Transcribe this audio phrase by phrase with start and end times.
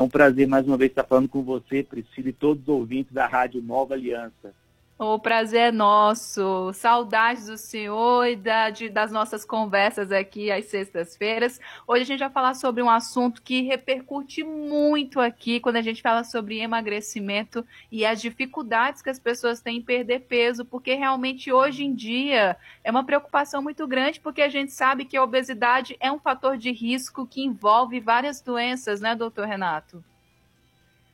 [0.00, 3.12] É um prazer mais uma vez estar falando com você, Priscila, e todos os ouvintes
[3.12, 4.54] da Rádio Nova Aliança.
[5.02, 6.74] O prazer é nosso.
[6.74, 11.58] Saudades do senhor e da, de, das nossas conversas aqui às sextas-feiras.
[11.88, 16.02] Hoje a gente vai falar sobre um assunto que repercute muito aqui quando a gente
[16.02, 21.50] fala sobre emagrecimento e as dificuldades que as pessoas têm em perder peso, porque realmente
[21.50, 25.96] hoje em dia é uma preocupação muito grande, porque a gente sabe que a obesidade
[25.98, 30.04] é um fator de risco que envolve várias doenças, né, doutor Renato?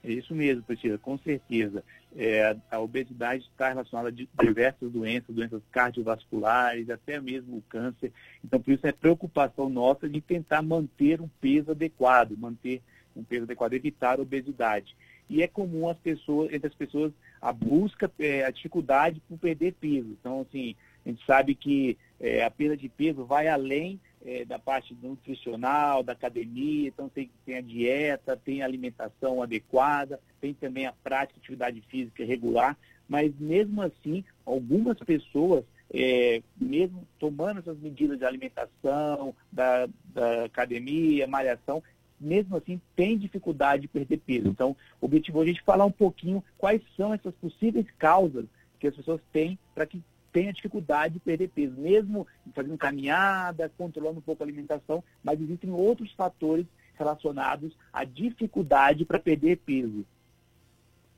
[0.06, 1.82] É isso mesmo, Priscila, com certeza.
[2.16, 8.12] É, a obesidade está relacionada a diversas doenças, doenças cardiovasculares, até mesmo o câncer.
[8.44, 12.80] Então, por isso é preocupação nossa de tentar manter um peso adequado, manter
[13.16, 14.96] um peso adequado, evitar a obesidade.
[15.28, 17.12] E é comum as pessoas, entre as pessoas
[17.42, 20.16] a busca, é, a dificuldade por perder peso.
[20.20, 24.58] Então, assim, a gente sabe que é, a perda de peso vai além é, da
[24.58, 30.84] parte nutricional, da academia, então tem, tem a dieta, tem a alimentação adequada, tem também
[30.84, 32.76] a prática de atividade física regular,
[33.08, 35.64] mas mesmo assim, algumas pessoas,
[35.94, 41.80] é, mesmo tomando essas medidas de alimentação, da, da academia, malhação,
[42.20, 44.48] mesmo assim tem dificuldade de perder peso.
[44.48, 48.46] Então, o objetivo é a gente falar um pouquinho quais são essas possíveis causas
[48.80, 50.02] que as pessoas têm para que
[50.36, 55.70] tenha dificuldade de perder peso, mesmo fazendo caminhada, controlando um pouco a alimentação, mas existem
[55.70, 60.04] outros fatores relacionados à dificuldade para perder peso.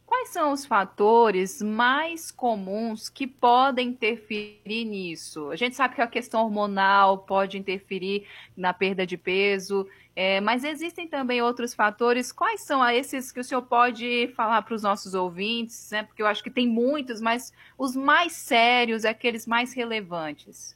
[0.08, 5.50] Quais são os fatores mais comuns que podem interferir nisso?
[5.50, 9.86] A gente sabe que a questão hormonal pode interferir na perda de peso,
[10.16, 12.32] é, mas existem também outros fatores.
[12.32, 15.90] Quais são esses que o senhor pode falar para os nossos ouvintes?
[15.90, 16.04] Né?
[16.04, 20.74] Porque eu acho que tem muitos, mas os mais sérios, aqueles mais relevantes.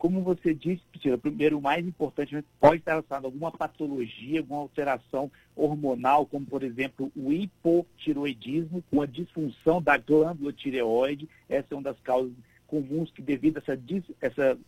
[0.00, 4.62] Como você disse, Priscila, primeiro, o mais importante pode estar relacionado a alguma patologia, alguma
[4.62, 11.28] alteração hormonal, como, por exemplo, o hipotiroidismo, uma disfunção da glândula tireoide.
[11.50, 12.32] Essa é uma das causas
[12.66, 14.58] comuns que, devido a essa, des, essa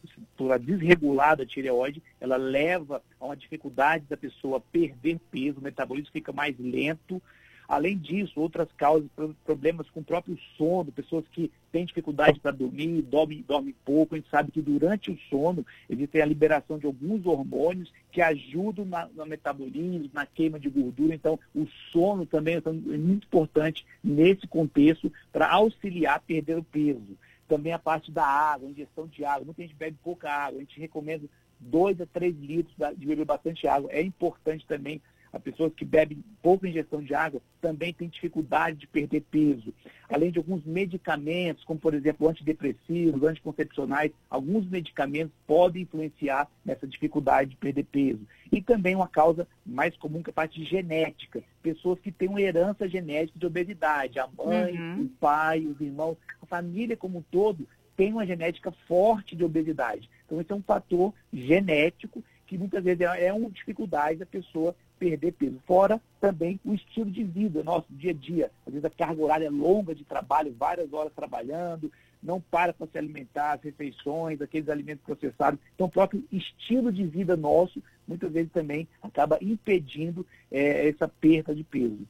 [0.61, 6.55] desregulada tireoide, ela leva a uma dificuldade da pessoa perder peso, o metabolismo fica mais
[6.59, 7.23] lento,
[7.69, 9.09] Além disso, outras causas,
[9.45, 14.15] problemas com o próprio sono, pessoas que têm dificuldade para dormir, dormem, dormem pouco.
[14.15, 18.85] A gente sabe que durante o sono existe a liberação de alguns hormônios que ajudam
[18.85, 21.15] na, no metabolismo, na queima de gordura.
[21.15, 27.17] Então, o sono também é muito importante nesse contexto para auxiliar a perder o peso.
[27.49, 29.45] Também a parte da água, ingestão de água.
[29.45, 30.59] Muita gente bebe pouca água.
[30.59, 31.27] A gente recomenda
[31.61, 33.91] 2 a 3 litros de beber bastante água.
[33.93, 35.01] É importante também
[35.33, 39.73] as pessoas que bebem pouca ingestão de água também têm dificuldade de perder peso.
[40.11, 47.51] Além de alguns medicamentos, como por exemplo antidepressivos, anticoncepcionais, alguns medicamentos podem influenciar nessa dificuldade
[47.51, 48.21] de perder peso.
[48.51, 51.43] E também uma causa mais comum que é a parte genética.
[51.63, 54.19] Pessoas que têm uma herança genética de obesidade.
[54.19, 55.05] A mãe, uhum.
[55.05, 57.67] o pai, os irmãos, a família como um todo
[57.97, 60.11] tem uma genética forte de obesidade.
[60.27, 64.75] Então, esse é um fator genético que muitas vezes é, é uma dificuldade da pessoa
[65.03, 65.59] perder peso.
[65.67, 68.53] Fora também o estilo de vida, nosso dia a dia.
[68.65, 71.91] Às vezes a carga horária é longa de trabalho, várias horas trabalhando,
[72.23, 75.59] não para para se alimentar, as refeições, aqueles alimentos processados.
[75.75, 81.53] Então, o próprio estilo de vida nosso, muitas vezes também acaba impedindo é, essa perda
[81.53, 82.07] de peso.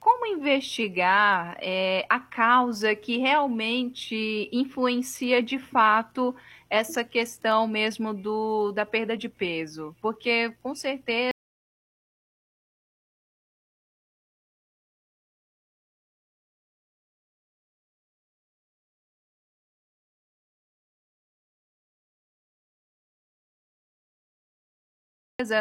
[0.00, 6.34] Como investigar é, a causa que realmente influencia de fato
[6.68, 9.94] essa questão mesmo do, da perda de peso?
[10.00, 11.30] Porque, com certeza,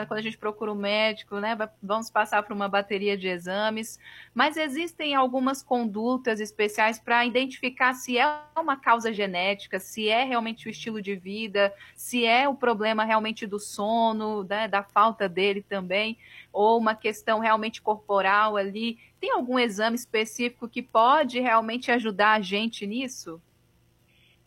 [0.07, 4.00] quando a gente procura um médico, né, vamos passar por uma bateria de exames,
[4.34, 10.67] mas existem algumas condutas especiais para identificar se é uma causa genética, se é realmente
[10.67, 15.62] o estilo de vida, se é o problema realmente do sono, né, da falta dele
[15.62, 16.17] também,
[16.51, 18.97] ou uma questão realmente corporal ali.
[19.20, 23.41] Tem algum exame específico que pode realmente ajudar a gente nisso?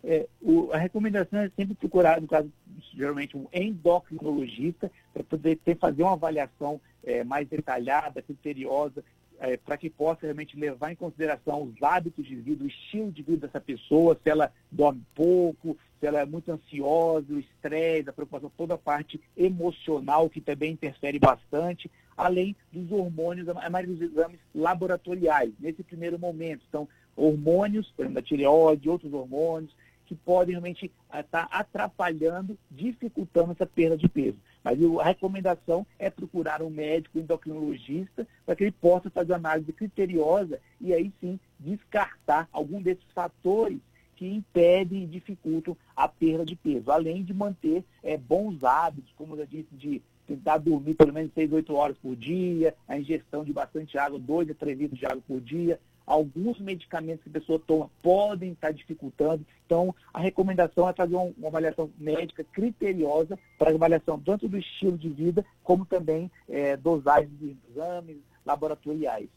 [0.05, 2.51] É, o, a recomendação é sempre procurar, no caso,
[2.95, 9.05] geralmente um endocrinologista, para poder ter, fazer uma avaliação é, mais detalhada, criteriosa,
[9.39, 13.23] é, para que possa realmente levar em consideração os hábitos de vida, o estilo de
[13.23, 18.13] vida dessa pessoa, se ela dorme pouco, se ela é muito ansiosa, o estresse, a
[18.13, 24.13] preocupação, toda a parte emocional que também interfere bastante, além dos hormônios, a maioria dos
[24.13, 26.63] exames laboratoriais, nesse primeiro momento.
[26.69, 29.75] Então, hormônios, por exemplo, da tireoide, outros hormônios,
[30.13, 34.37] que podem realmente estar ah, tá atrapalhando, dificultando essa perda de peso.
[34.63, 39.73] Mas a recomendação é procurar um médico endocrinologista para que ele possa fazer uma análise
[39.73, 43.79] criteriosa e aí sim descartar algum desses fatores
[44.17, 49.33] que impedem e dificultam a perda de peso, além de manter é, bons hábitos, como
[49.33, 53.43] eu já disse, de tentar dormir pelo menos 6, 8 horas por dia, a ingestão
[53.43, 55.81] de bastante água, 2 a 3 litros de água por dia.
[56.07, 59.47] Alguns medicamentos que a pessoa toma podem estar dificultando.
[59.67, 65.09] Então, a recomendação é fazer uma avaliação médica criteriosa para avaliação tanto do estilo de
[65.09, 69.29] vida, como também é, dosagens de exames laboratoriais.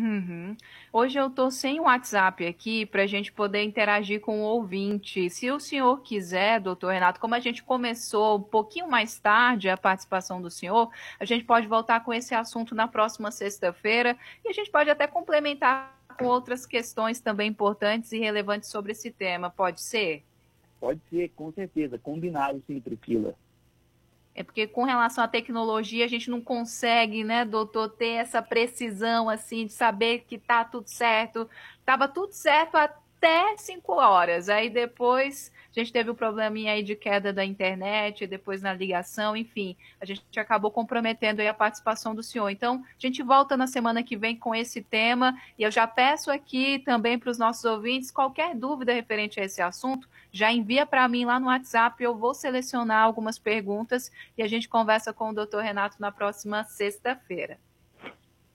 [0.00, 0.56] Uhum.
[0.90, 5.28] Hoje eu estou sem o WhatsApp aqui para a gente poder interagir com o ouvinte.
[5.28, 9.76] Se o senhor quiser, doutor Renato, como a gente começou um pouquinho mais tarde a
[9.76, 14.52] participação do senhor, a gente pode voltar com esse assunto na próxima sexta-feira e a
[14.54, 19.50] gente pode até complementar com outras questões também importantes e relevantes sobre esse tema.
[19.50, 20.24] Pode ser?
[20.80, 21.98] Pode ser, com certeza.
[21.98, 23.34] Combinado, sim, Priscila.
[24.34, 29.28] É porque com relação à tecnologia a gente não consegue, né, doutor, ter essa precisão
[29.28, 31.48] assim de saber que tá tudo certo.
[31.84, 33.00] Tava tudo certo até
[33.58, 34.48] 5 horas.
[34.48, 38.72] Aí depois a gente teve o um probleminha aí de queda da internet, depois na
[38.72, 42.48] ligação, enfim, a gente acabou comprometendo aí a participação do senhor.
[42.48, 46.30] Então, a gente volta na semana que vem com esse tema e eu já peço
[46.30, 51.06] aqui também para os nossos ouvintes qualquer dúvida referente a esse assunto, já envia para
[51.08, 55.34] mim lá no WhatsApp, eu vou selecionar algumas perguntas e a gente conversa com o
[55.34, 57.58] doutor Renato na próxima sexta-feira.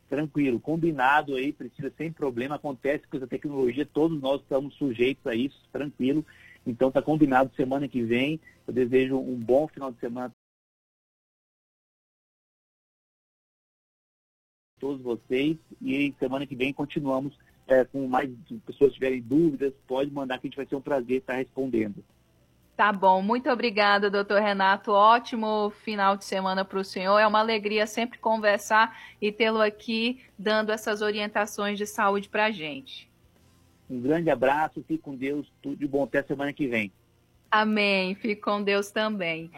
[0.10, 5.34] Tranquilo, combinado aí, precisa sem problema, acontece com essa tecnologia, todos nós estamos sujeitos a
[5.34, 6.24] isso, tranquilo.
[6.66, 8.40] Então está combinado semana que vem.
[8.68, 10.31] Eu desejo um bom final de semana a
[14.80, 17.38] todos vocês e semana que vem continuamos
[17.68, 18.30] é, com mais
[18.66, 22.04] pessoas tiverem dúvidas, pode mandar que a gente vai ser um prazer estar respondendo.
[22.75, 24.92] Tá bom, muito obrigada, doutor Renato.
[24.92, 27.18] Ótimo final de semana para o senhor.
[27.18, 32.51] É uma alegria sempre conversar e tê-lo aqui dando essas orientações de saúde para a
[32.51, 33.10] gente.
[33.89, 36.92] Um grande abraço, fique com Deus, tudo de bom até semana que vem.
[37.50, 38.13] Amém.
[38.16, 39.50] Fique com Deus também.